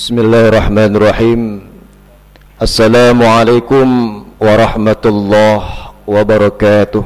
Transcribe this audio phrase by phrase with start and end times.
[0.00, 1.40] بسم الله الرحمن الرحيم.
[2.56, 3.86] السلام عليكم
[4.40, 5.60] ورحمة الله
[6.08, 7.04] وبركاته.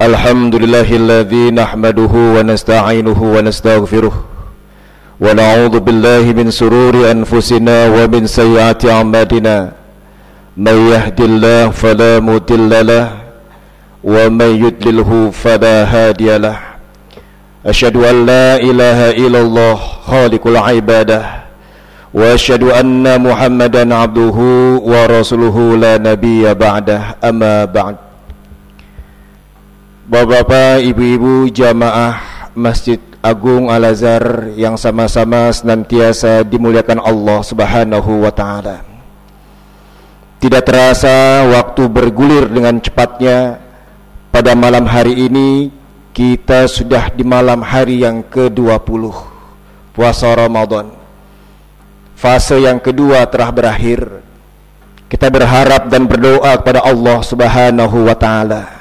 [0.00, 4.14] الحمد لله الذي نحمده ونستعينه ونستغفره
[5.20, 9.56] ونعوذ بالله من سرور أنفسنا ومن سيئات أعمالنا.
[10.56, 13.06] من يهد الله فلا مضل له
[14.00, 15.10] ومن يضلله
[15.44, 16.69] فلا هادي له.
[17.65, 21.21] أشهد أن لا إله إلا الله خالق العبادة
[22.13, 24.37] وأشهد أن محمدا عبده
[24.85, 27.95] ورسوله لا نبي بعده أما بعد
[30.05, 32.21] Bapak-bapak, ibu-ibu jamaah
[32.53, 38.85] Masjid Agung Al-Azhar yang sama-sama senantiasa dimuliakan Allah Subhanahu wa taala.
[40.37, 43.57] Tidak terasa waktu bergulir dengan cepatnya
[44.29, 45.73] pada malam hari ini
[46.10, 49.10] kita sudah di malam hari yang ke-20
[49.94, 50.90] puasa Ramadan.
[52.18, 54.20] Fase yang kedua telah berakhir.
[55.10, 58.80] Kita berharap dan berdoa kepada Allah Subhanahu wa taala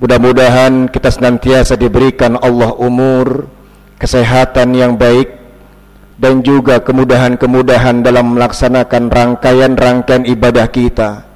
[0.00, 3.52] Mudah-mudahan kita senantiasa diberikan Allah umur,
[4.00, 5.28] kesehatan yang baik
[6.16, 11.28] dan juga kemudahan-kemudahan dalam melaksanakan rangkaian-rangkaian ibadah kita.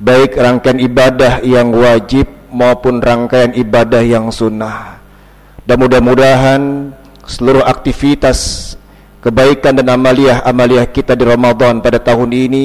[0.00, 5.00] Baik rangkaian ibadah yang wajib maupun rangkaian ibadah yang sunnah.
[5.68, 6.92] Dan mudah-mudahan
[7.28, 8.72] seluruh aktivitas
[9.20, 12.64] kebaikan dan amaliah-amaliah kita di Ramadan pada tahun ini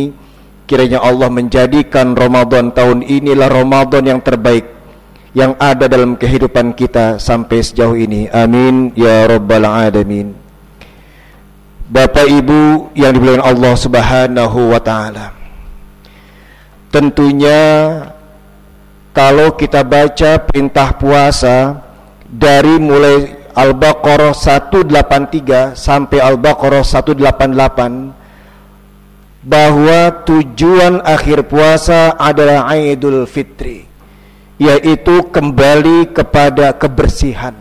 [0.63, 4.71] kiranya Allah menjadikan Ramadan tahun inilah Ramadan yang terbaik
[5.33, 8.29] yang ada dalam kehidupan kita sampai sejauh ini.
[8.29, 10.31] Amin ya rabbal alamin.
[11.89, 15.35] Bapak Ibu yang dimuliakan Allah Subhanahu wa taala.
[16.93, 17.61] Tentunya
[19.14, 21.86] kalau kita baca perintah puasa
[22.25, 33.85] dari mulai Al-Baqarah 183 sampai Al-Baqarah 188 bahwa tujuan akhir puasa adalah Idul Fitri
[34.57, 37.53] yaitu kembali kepada kebersihan,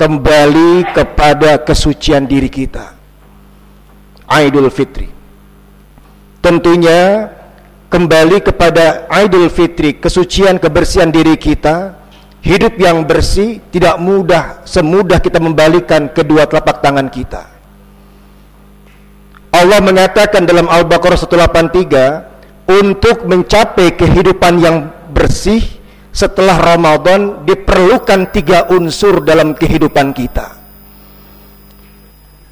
[0.00, 2.96] kembali kepada kesucian diri kita.
[4.30, 5.10] Idul Fitri.
[6.40, 7.28] Tentunya
[7.90, 11.98] kembali kepada Idul Fitri, kesucian kebersihan diri kita,
[12.40, 17.50] hidup yang bersih tidak mudah semudah kita membalikan kedua telapak tangan kita.
[19.50, 24.76] Allah mengatakan dalam Al-Baqarah 183 untuk mencapai kehidupan yang
[25.10, 25.58] bersih
[26.14, 30.59] setelah Ramadan diperlukan tiga unsur dalam kehidupan kita.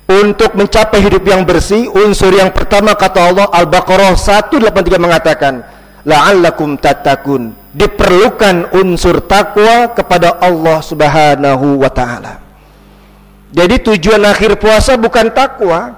[0.08, 5.60] Untuk mencapai hidup yang bersih, unsur yang pertama kata Allah Al-Baqarah 183 mengatakan,
[6.08, 7.52] la'allakum tatakun.
[7.76, 12.40] Diperlukan unsur takwa kepada Allah Subhanahu wa taala.
[13.52, 15.92] Jadi tujuan akhir puasa bukan takwa.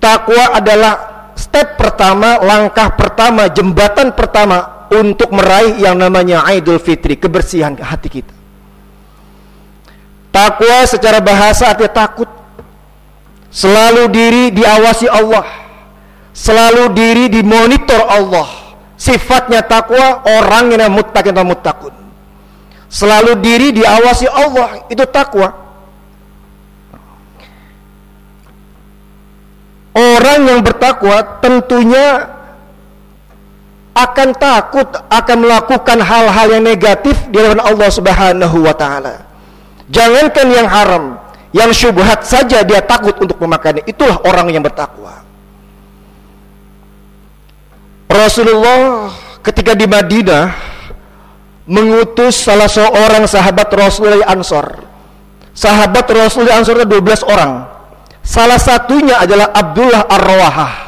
[0.00, 0.94] Takwa adalah
[1.36, 8.34] step pertama, langkah pertama, jembatan pertama untuk meraih yang namanya Idul Fitri, kebersihan hati kita.
[10.32, 12.33] Takwa secara bahasa artinya takut.
[13.54, 15.46] Selalu diri diawasi Allah.
[16.34, 18.50] Selalu diri dimonitor Allah.
[18.98, 21.94] Sifatnya takwa orang yang muttaqin atau muttaqun.
[22.90, 25.54] Selalu diri diawasi Allah, itu takwa.
[29.94, 32.34] Orang yang bertakwa tentunya
[33.94, 39.22] akan takut akan melakukan hal-hal yang negatif di hadapan Allah Subhanahu wa taala.
[39.86, 41.14] Jangankan yang haram,
[41.54, 43.86] yang syubhat saja dia takut untuk memakannya.
[43.86, 45.22] Itulah orang yang bertakwa.
[48.10, 49.14] Rasulullah
[49.46, 50.50] ketika di Madinah
[51.70, 54.82] mengutus salah seorang sahabat Rasulullah Ansor.
[55.54, 57.70] Sahabat Rasulullah Ansor itu 12 orang.
[58.26, 60.84] Salah satunya adalah Abdullah Ar-Rawahah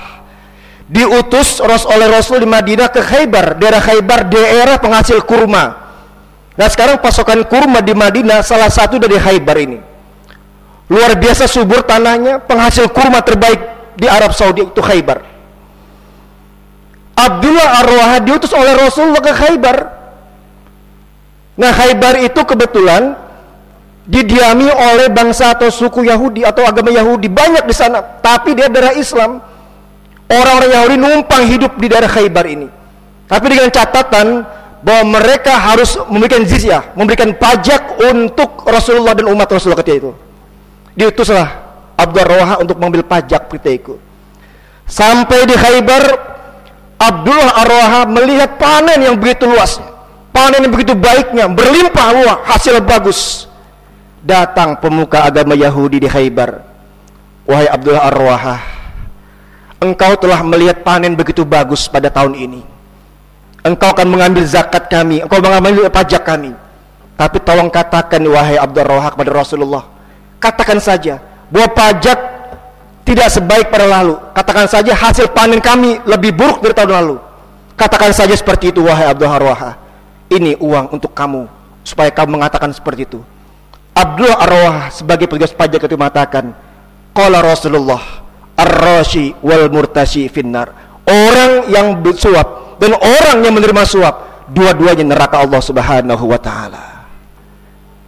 [0.87, 5.83] diutus oleh Rasul di Madinah ke Khaybar daerah Khaybar daerah penghasil kurma
[6.55, 9.79] nah sekarang pasokan kurma di Madinah salah satu dari Khaybar ini
[10.87, 13.59] luar biasa subur tanahnya penghasil kurma terbaik
[13.99, 15.25] di Arab Saudi itu Khaybar
[17.17, 19.77] Abdullah Ar-Rawah diutus oleh Rasulullah ke Khaybar
[21.57, 23.17] nah Khaybar itu kebetulan
[24.07, 28.95] didiami oleh bangsa atau suku Yahudi atau agama Yahudi banyak di sana tapi dia daerah
[28.95, 29.43] Islam
[30.27, 32.67] Orang-orang Yahudi numpang hidup di daerah Khaybar ini.
[33.31, 34.43] Tapi dengan catatan
[34.83, 40.13] bahwa mereka harus memberikan jizyah, memberikan pajak untuk Rasulullah dan umat Rasulullah ketika itu.
[40.97, 41.49] Diutuslah
[41.95, 43.95] Abdul Rawaha untuk mengambil pajak ketika itu.
[44.89, 46.05] Sampai di Khaybar,
[46.97, 49.77] Abdullah Ar-Rawaha melihat panen yang begitu luas,
[50.33, 53.47] panen yang begitu baiknya, berlimpah luas, hasil bagus.
[54.27, 56.59] datang pemuka agama Yahudi di Khaybar
[57.47, 58.61] wahai Abdullah Ar-Rawahah
[59.79, 62.61] engkau telah melihat panen begitu bagus pada tahun ini
[63.63, 66.59] engkau akan mengambil zakat kami engkau mengambil pajak kami
[67.15, 69.85] tapi tolong katakan wahai Abdullah Ar-Rawahah kepada Rasulullah
[70.39, 72.19] katakan saja bahwa pajak
[73.07, 74.19] tidak sebaik pada lalu.
[74.35, 77.17] Katakan saja hasil panen kami lebih buruk dari tahun lalu.
[77.77, 79.75] Katakan saja seperti itu wahai Abdullah Ar-Rawahah
[80.33, 81.47] ini uang untuk kamu
[81.85, 83.21] supaya kamu mengatakan seperti itu.
[83.97, 86.53] Abdullah Arwah sebagai petugas pajak itu mengatakan
[87.17, 88.01] Qala Rasulullah
[88.57, 90.73] Ar-Rashi wal murtashi finnar.
[91.07, 96.87] Orang yang bersuap dan orang yang menerima suap Dua-duanya neraka Allah subhanahu wa ta'ala.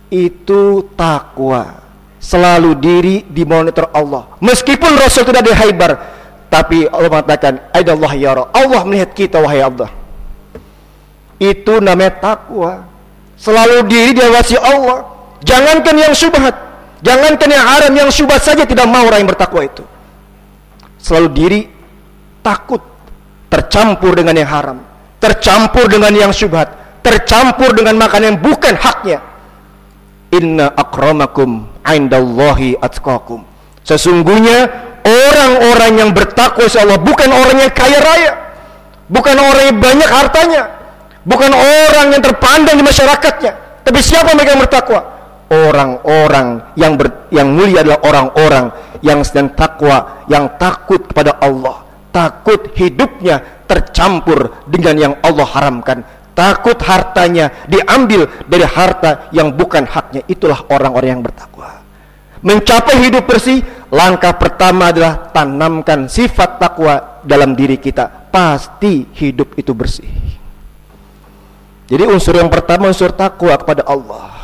[0.06, 1.87] Itu takwa
[2.18, 5.94] Selalu diri di monitor Allah Meskipun Rasul tidak di haibar
[6.50, 9.90] Tapi Allah mengatakan Allah ya Allah Allah melihat kita wahai Allah
[11.38, 12.90] Itu namanya takwa
[13.38, 16.54] Selalu diri diawasi Allah Jangankan yang syubhat,
[16.98, 19.84] jangankan yang haram, yang syubhat saja tidak mau orang yang bertakwa itu.
[20.98, 21.60] Selalu diri
[22.42, 22.82] takut
[23.46, 24.78] tercampur dengan yang haram,
[25.22, 26.74] tercampur dengan yang syubhat,
[27.06, 29.22] tercampur dengan makanan yang bukan haknya.
[30.34, 33.44] Inna akramakum indallahi atqakum.
[33.84, 34.68] Sesungguhnya
[35.04, 38.32] orang-orang yang bertakwa Allah bukan orang yang kaya raya,
[39.08, 40.62] bukan orang yang banyak hartanya,
[41.24, 43.52] bukan orang yang terpandang di masyarakatnya,
[43.88, 45.00] tapi siapa mereka yang bertakwa?
[45.48, 48.66] orang-orang yang ber, yang mulia adalah orang-orang
[49.00, 56.04] yang sedang takwa, yang takut kepada Allah, takut hidupnya tercampur dengan yang Allah haramkan,
[56.38, 60.22] takut hartanya diambil dari harta yang bukan haknya.
[60.30, 61.82] Itulah orang-orang yang bertakwa.
[62.38, 63.58] Mencapai hidup bersih,
[63.90, 68.30] langkah pertama adalah tanamkan sifat takwa dalam diri kita.
[68.30, 70.06] Pasti hidup itu bersih.
[71.90, 74.38] Jadi unsur yang pertama unsur takwa kepada Allah.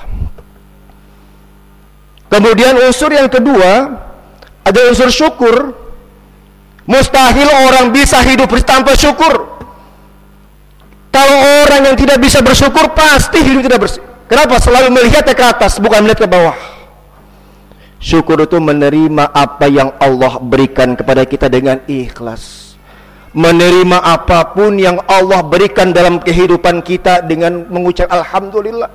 [2.26, 3.94] Kemudian unsur yang kedua
[4.66, 5.78] ada unsur syukur.
[6.90, 9.53] Mustahil orang bisa hidup tanpa syukur.
[11.14, 14.02] Kalau orang yang tidak bisa bersyukur pasti hidup tidak bersih.
[14.26, 14.58] Kenapa?
[14.58, 16.58] Selalu melihat ke atas bukan melihat ke bawah.
[18.02, 22.74] Syukur itu menerima apa yang Allah berikan kepada kita dengan ikhlas.
[23.30, 28.90] Menerima apa pun yang Allah berikan dalam kehidupan kita dengan mengucap alhamdulillah.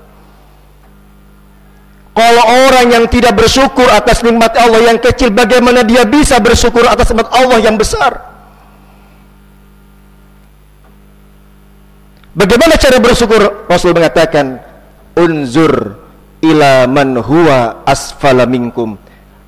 [2.19, 7.15] Kalau orang yang tidak bersyukur atas nikmat Allah yang kecil, bagaimana dia bisa bersyukur atas
[7.15, 8.38] nikmat Allah yang besar?
[12.39, 13.68] Bagaimana cara bersyukur?
[13.68, 14.63] Rasul mengatakan,
[15.19, 16.00] "Unzur
[16.39, 18.95] ila man huwa asfala minkum."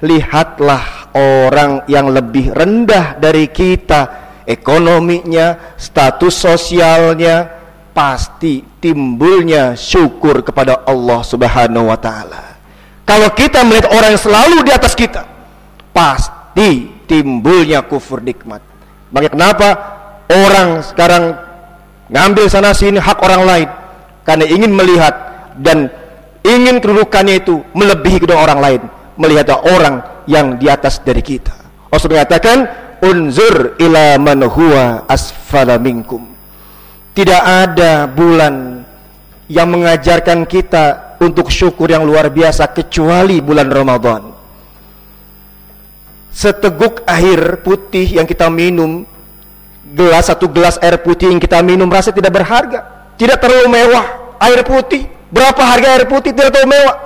[0.04, 7.48] Lihatlah orang yang lebih rendah dari kita, ekonominya, status sosialnya,
[7.96, 12.60] pasti timbulnya syukur kepada Allah Subhanahu wa taala.
[13.08, 15.24] Kalau kita melihat orang yang selalu di atas kita,
[15.96, 18.60] pasti timbulnya kufur nikmat.
[19.16, 19.70] Maka kenapa
[20.28, 21.51] orang sekarang
[22.12, 23.70] ngambil sana sini hak orang lain
[24.28, 25.14] karena ingin melihat
[25.58, 25.90] dan
[26.46, 28.82] ingin kedudukannya itu melebihi kedua orang lain,
[29.18, 31.54] melihat orang yang di atas dari kita.
[31.90, 32.66] Rasul mengatakan,
[33.04, 36.26] "Unzur ila man huwa asfala minkum."
[37.12, 38.86] Tidak ada bulan
[39.52, 44.32] yang mengajarkan kita untuk syukur yang luar biasa kecuali bulan Ramadan.
[46.32, 49.04] Seteguk air putih yang kita minum,
[49.92, 54.06] gelas satu gelas air putih yang kita minum rasa tidak berharga, tidak terlalu mewah.
[54.42, 56.98] Air putih, berapa harga air putih tidak terlalu mewah.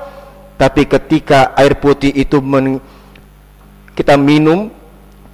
[0.55, 2.79] Tapi ketika air putih itu men,
[3.91, 4.71] kita minum,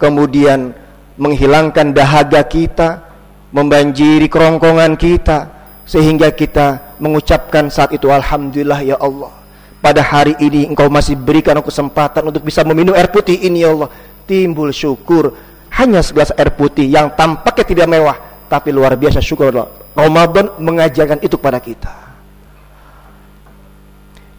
[0.01, 0.73] kemudian
[1.19, 3.05] menghilangkan dahaga kita,
[3.53, 9.41] membanjiri kerongkongan kita, sehingga kita mengucapkan saat itu Alhamdulillah ya Allah
[9.81, 13.73] pada hari ini engkau masih berikan aku kesempatan untuk bisa meminum air putih ini ya
[13.73, 13.89] Allah
[14.29, 15.33] timbul syukur
[15.75, 18.17] hanya segelas air putih yang tampaknya tidak mewah
[18.51, 21.93] tapi luar biasa syukur Allah Ramadan mengajarkan itu kepada kita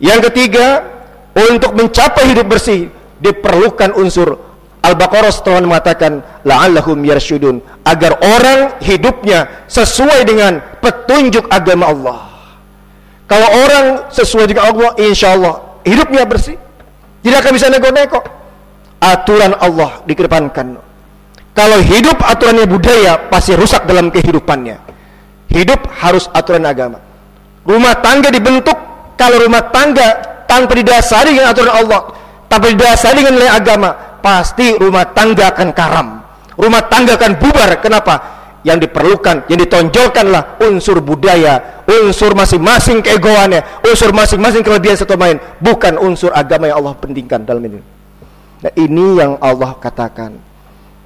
[0.02, 0.84] yang ketiga
[1.32, 10.26] untuk mencapai hidup bersih diperlukan unsur Al-Baqarah setelah mengatakan la'allahum yarsyudun agar orang hidupnya sesuai
[10.26, 12.20] dengan petunjuk agama Allah.
[13.30, 16.58] Kalau orang sesuai dengan Allah, insya Allah hidupnya bersih,
[17.22, 18.20] tidak akan bisa nego-nego.
[18.98, 20.82] Aturan Allah dikedepankan.
[21.52, 24.80] Kalau hidup aturannya budaya pasti rusak dalam kehidupannya.
[25.52, 26.96] Hidup harus aturan agama.
[27.68, 28.74] Rumah tangga dibentuk
[29.20, 30.16] kalau rumah tangga
[30.48, 32.00] tanpa didasari dengan aturan Allah,
[32.48, 33.92] tanpa didasari dengan nilai agama,
[34.24, 36.22] pasti rumah tangga akan karam
[36.56, 38.14] rumah tangga akan bubar kenapa
[38.62, 45.98] yang diperlukan, yang ditonjolkanlah unsur budaya, unsur masing-masing keegoannya, unsur masing-masing kelebihan satu main, bukan
[45.98, 47.82] unsur agama yang Allah pentingkan dalam ini.
[48.62, 50.38] Nah, ini yang Allah katakan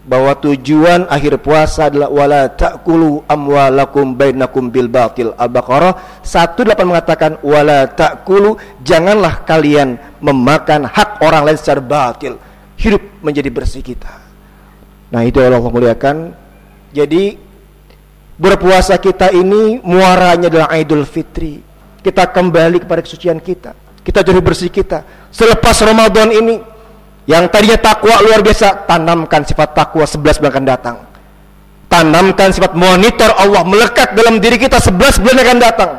[0.07, 5.35] bahwa tujuan akhir puasa adalah wala ta'kulu amwalakum bainakum bil batil.
[5.35, 8.55] Al-Baqarah 18 mengatakan wala ta'kulu
[8.87, 12.39] janganlah kalian memakan hak orang lain secara batil.
[12.79, 14.23] Hidup menjadi bersih kita.
[15.11, 16.33] Nah, itu Allah muliakan.
[16.95, 17.47] Jadi
[18.37, 21.57] Berpuasa kita ini muaranya adalah Idul Fitri.
[22.05, 23.73] Kita kembali kepada kesucian kita.
[24.05, 25.33] Kita jadi bersih kita.
[25.33, 26.61] Selepas Ramadan ini
[27.27, 30.97] yang tadinya takwa luar biasa, tanamkan sifat takwa 11 bulan akan datang.
[31.87, 35.91] Tanamkan sifat monitor Allah melekat dalam diri kita 11 bulan akan datang.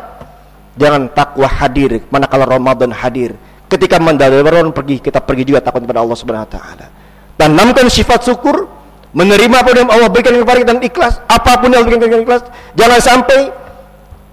[0.80, 3.36] Jangan takwa hadir manakala Ramadan hadir.
[3.68, 6.88] Ketika mandala Ramadan pergi, kita pergi juga takut kepada Allah Subhanahu wa taala.
[7.36, 8.78] Tanamkan sifat syukur
[9.16, 12.44] menerima apa yang Allah berikan kepada kita dan ikhlas apa pun yang Allah berikan ikhlas
[12.76, 13.40] jangan sampai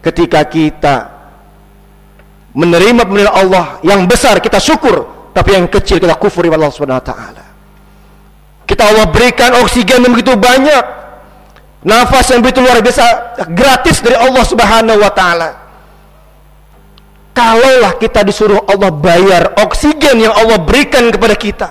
[0.03, 0.97] ketika kita
[2.55, 7.03] menerima pemberian Allah yang besar kita syukur tapi yang kecil kita kufur kepada Allah Subhanahu
[7.03, 7.45] wa taala
[8.65, 10.85] kita Allah berikan oksigen yang begitu banyak
[11.85, 15.51] nafas yang begitu luar biasa gratis dari Allah Subhanahu wa taala
[17.35, 21.69] kalaulah kita disuruh Allah bayar oksigen yang Allah berikan kepada kita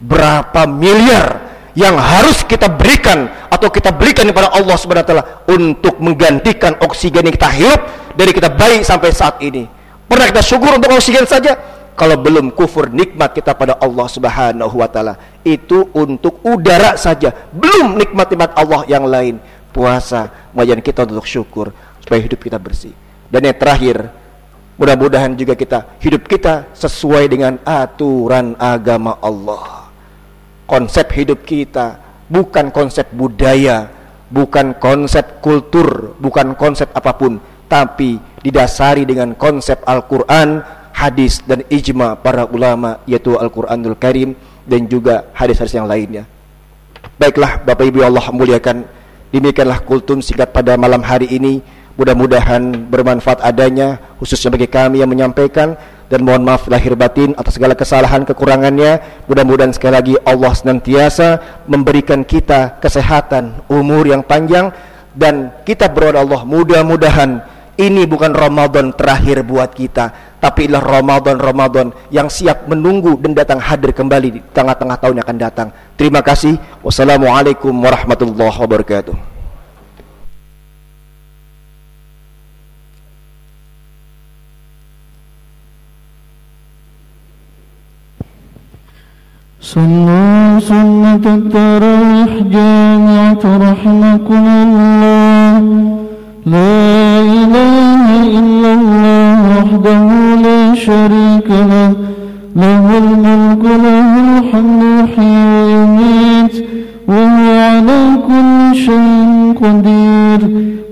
[0.00, 1.44] berapa miliar
[1.78, 7.22] yang harus kita berikan atau kita berikan kepada Allah Subhanahu wa taala untuk menggantikan oksigen
[7.22, 7.80] yang kita hirup
[8.18, 9.70] dari kita bayi sampai saat ini.
[10.10, 11.54] Pernah kita syukur untuk oksigen saja?
[11.98, 17.98] Kalau belum kufur nikmat kita pada Allah Subhanahu wa taala, itu untuk udara saja, belum
[17.98, 19.42] nikmat-nikmat Allah yang lain.
[19.74, 22.94] Puasa mengajarkan kita untuk syukur supaya hidup kita bersih.
[23.28, 24.14] Dan yang terakhir,
[24.78, 29.90] mudah-mudahan juga kita hidup kita sesuai dengan aturan agama Allah
[30.70, 31.98] konsep hidup kita
[32.30, 33.90] bukan konsep budaya
[34.30, 40.62] bukan konsep kultur bukan konsep apa pun tapi didasari dengan konsep Al-Quran
[40.98, 44.34] hadis dan ijma para ulama yaitu Al-Quranul Karim
[44.66, 46.26] dan juga hadis-hadis yang lainnya.
[47.14, 48.82] Baiklah Bapak Ibu Allah muliakan.
[49.30, 51.62] Demikianlah kultum singkat pada malam hari ini.
[51.98, 55.74] Mudah-mudahan bermanfaat adanya khususnya bagi kami yang menyampaikan
[56.06, 59.26] dan mohon maaf lahir batin atas segala kesalahan kekurangannya.
[59.26, 64.70] Mudah-mudahan sekali lagi Allah senantiasa memberikan kita kesehatan umur yang panjang
[65.18, 67.42] dan kita berdoa Allah mudah-mudahan
[67.79, 73.95] ini bukan Ramadan terakhir buat kita tapi adalah Ramadan-Ramadan yang siap menunggu dan datang hadir
[73.95, 75.67] kembali di tengah-tengah tahun yang akan datang
[75.97, 79.33] terima kasih wassalamualaikum warahmatullahi wabarakatuh
[89.63, 95.63] صلوا سنة التراويح جامعة رحمكم الله
[96.45, 97.16] لا إله إلا الله
[99.78, 101.92] وحده لا شريك له
[102.56, 106.64] له الملك له الحمد يحيي ويميت
[107.08, 110.40] وهو على كل شيء قدير.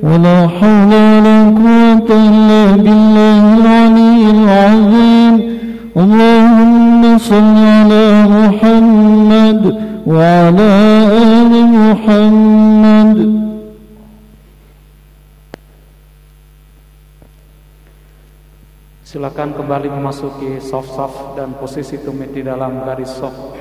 [0.02, 5.34] ولا حول ولا قوة إلا بالله العلي العظيم.
[5.96, 8.06] اللهم صل على
[8.38, 9.76] محمد
[10.06, 10.70] وعلى
[11.36, 13.45] آل محمد.
[19.16, 23.56] Silakan kembali memasuki soft-soft dan posisi tumit di dalam garis soft.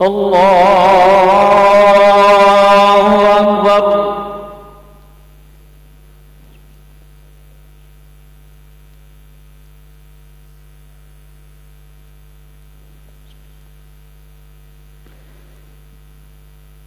[0.00, 0.95] Allah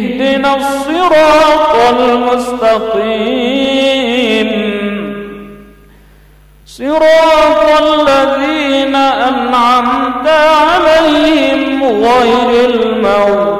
[0.00, 3.50] اهدنا الصراط المستقيم.
[6.66, 13.59] صراط الذين أنعمت عليهم غير المغضوب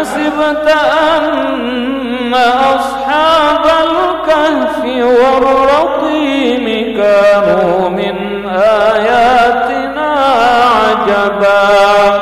[0.00, 0.68] حسبت
[1.16, 2.34] أن
[2.74, 6.66] أصحاب الكهف والرقيم
[6.96, 10.10] كانوا من آياتنا
[10.80, 12.20] عجبا.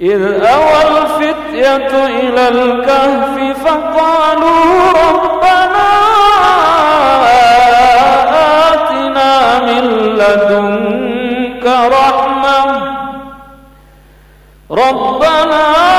[0.00, 5.90] إذ أوى الفتية إلى الكهف فقالوا ربنا
[8.72, 9.84] آتنا من
[10.20, 12.80] لدنك رحمة.
[14.70, 15.89] ربنا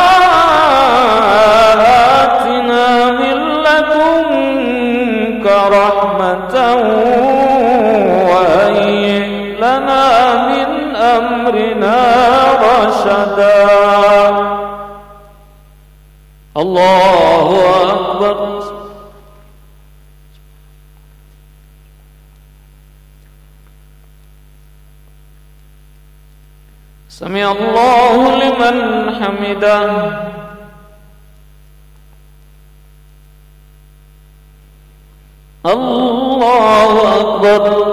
[11.22, 11.98] أمرنا
[12.66, 13.62] رشدا
[16.58, 17.50] الله
[17.92, 18.62] أكبر.
[27.10, 28.78] سمع الله لمن
[29.16, 29.82] حمده.
[35.66, 37.92] الله أكبر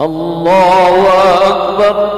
[0.00, 1.06] الله
[1.46, 2.17] أكبر.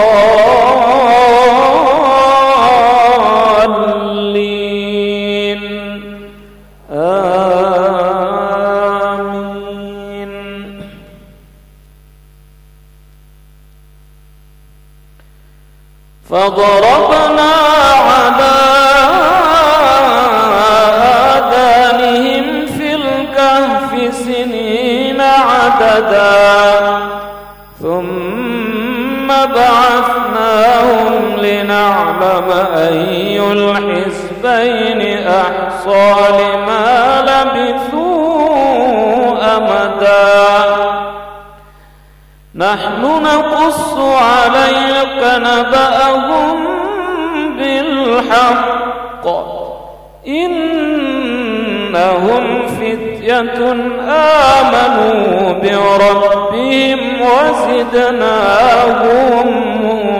[57.91, 59.49] وزدناهم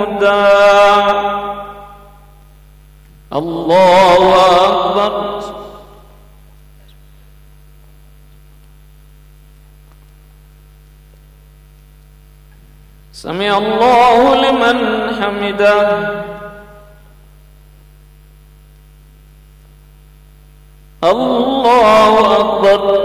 [0.02, 0.52] هدى
[3.34, 4.36] الله
[4.68, 5.42] أكبر.
[13.14, 14.78] سمع الله لمن
[15.22, 15.82] حمده.
[21.04, 23.01] الله أكبر.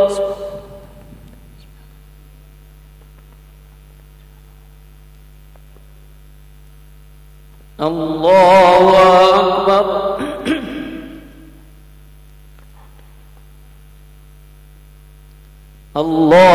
[15.98, 16.55] الله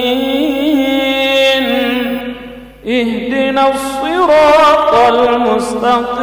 [4.21, 6.21] الصراط المستقيم.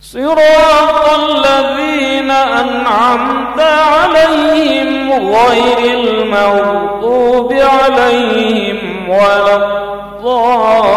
[0.00, 10.95] صراط الذين أنعمت عليهم غير المغضوب عليهم ولا الضالين.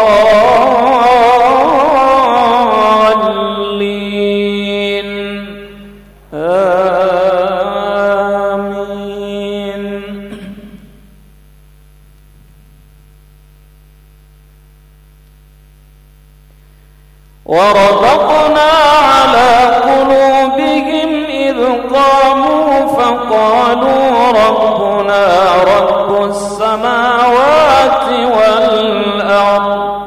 [23.70, 25.26] فقالوا ربنا
[25.62, 30.00] رب السماوات والأرض.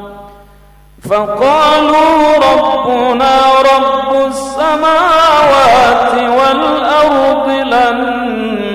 [1.10, 7.98] فقالوا ربنا رب السماوات والأرض لن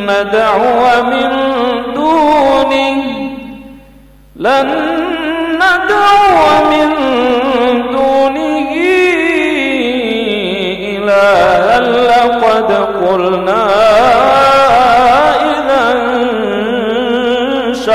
[0.10, 1.30] ندعو من
[1.94, 3.04] دونه.
[4.36, 4.70] لن
[5.56, 7.49] ندعو من دونه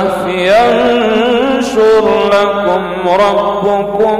[0.00, 4.18] الكهف ينشر لكم ربكم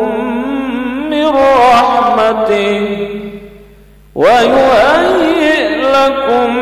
[1.10, 3.08] من رحمته
[4.14, 6.56] ويهيئ لكم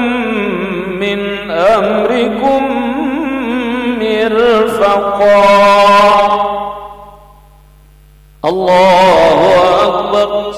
[1.00, 2.62] من أمركم
[4.00, 5.38] مرفقا.
[8.44, 9.40] الله
[9.84, 10.57] أكبر.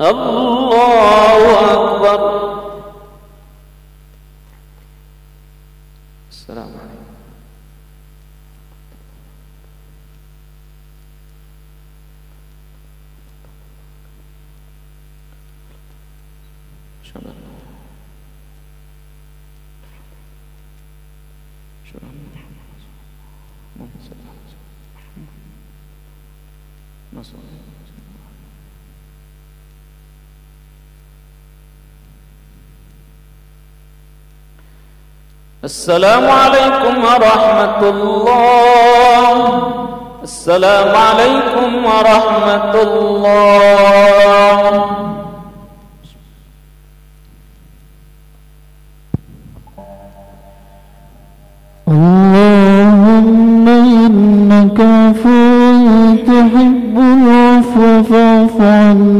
[0.00, 2.20] الله أكبر.
[6.30, 7.14] السلام عليكم.
[17.04, 17.26] أشهد
[22.04, 23.18] أن محمدا رسول الله
[23.76, 25.28] اللهم صل على سيدنا محمد
[27.12, 28.50] اللهم صل على سيدنا محمد
[35.64, 39.34] السلام عليكم ورحمة الله.
[40.22, 44.60] السلام عليكم ورحمة الله.
[51.88, 59.19] اللهم إنك عفو تحب العفو فاعف عنا.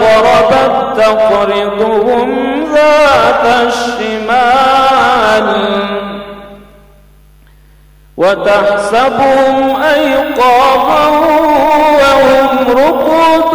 [0.00, 2.28] غربت تقرضهم
[2.74, 5.48] ذات الشمال
[8.16, 11.08] وتحسبهم أيقاظا
[11.98, 13.54] وهم رقود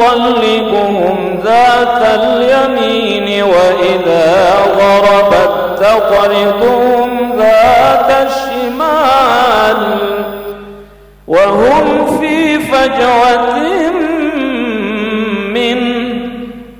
[0.00, 9.80] ونقلبهم ذات اليمين وإذا غربت تقرضهم ذات الشمال
[11.28, 13.89] وهم في فجوة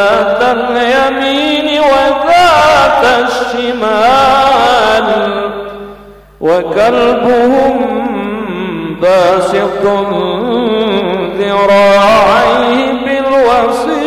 [0.00, 5.08] ذات اليمين وذات الشمال
[6.40, 7.74] وكلبهم
[9.02, 9.84] باسط
[11.38, 14.04] ذراعيه بالوصيد.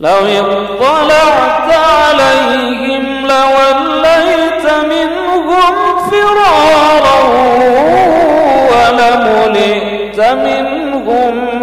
[0.00, 5.74] لو اطلعت عليهم لوليت منهم
[6.10, 7.20] فرارا
[8.72, 10.61] ولملئت منهم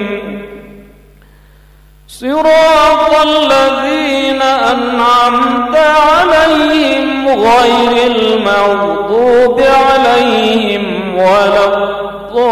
[2.21, 12.51] صراط الذين أنعمت عليهم غير المغضوب عليهم ولا الضالين.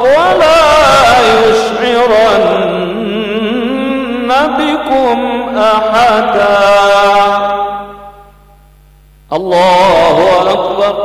[0.00, 0.62] ولا
[1.44, 2.74] يشعرن
[4.58, 5.18] بكم
[5.58, 6.64] أحدا.
[9.32, 11.04] الله أكبر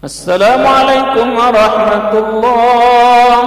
[0.11, 3.43] السلام عليكم ورحمة الله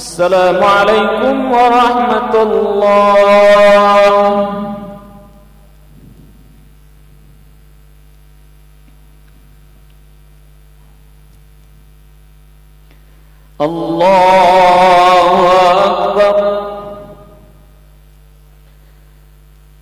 [0.00, 4.10] السلام عليكم ورحمة الله
[13.66, 15.34] الله
[15.90, 16.36] أكبر.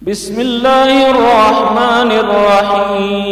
[0.08, 3.31] بسم الله الرحمن الرحيم.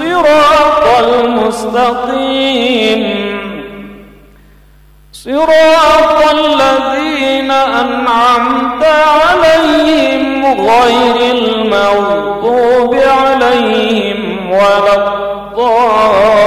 [0.99, 3.03] المستقيم.
[5.11, 16.40] صراط الذين أنعمت عليهم غير المغضوب عليهم ولا الضالين.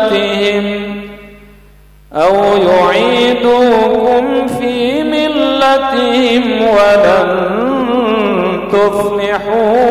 [0.00, 1.00] ملتهم
[2.14, 7.50] أو يعيدوكم في ملتهم ولن
[8.72, 9.90] تفلحوا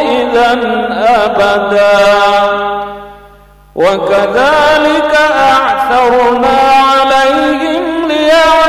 [0.00, 0.52] إذا
[1.24, 1.98] أبدا.
[3.74, 6.58] وكذلك أعثرنا
[6.90, 8.67] عليهم ليعلموا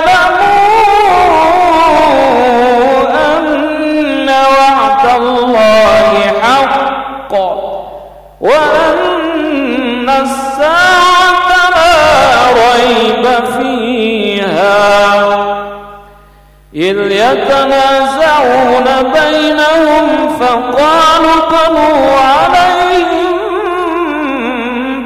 [19.04, 20.08] بينهم
[20.40, 23.38] فقالوا بنوا عليهم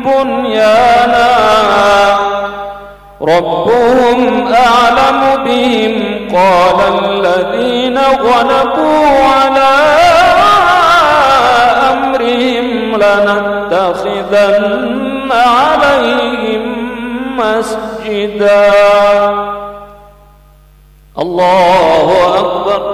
[0.06, 1.30] بنيانا
[3.22, 5.94] ربهم أعلم بهم
[6.36, 9.74] قال الذين غلبوا على
[11.92, 14.54] أمرهم لنتخذن
[15.32, 16.64] عليهم
[17.38, 18.72] مسجدا.
[21.20, 22.08] الله
[22.40, 22.94] أكبر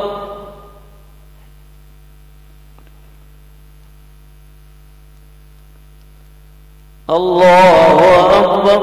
[7.11, 7.97] الله
[8.43, 8.81] أكبر.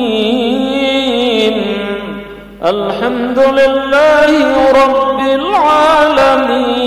[2.64, 4.32] الحمد لله
[4.72, 6.86] رب العالمين.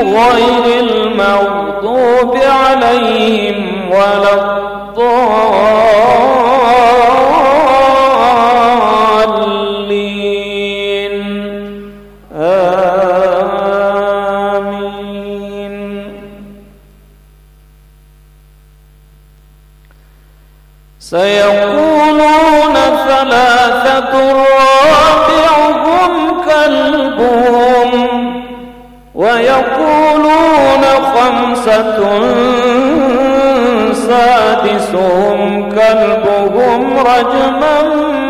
[0.00, 5.89] غير المغضوب عليهم ولا الضالين.
[30.80, 31.98] الغالبون خمسة
[33.92, 38.29] سادسهم كلبهم رجما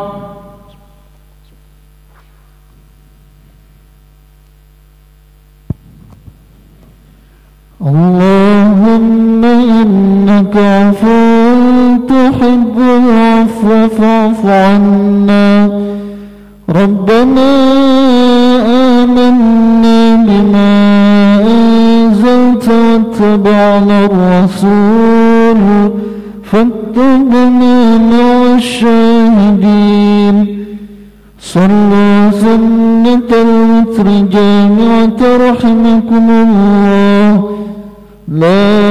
[38.33, 38.90] Lord.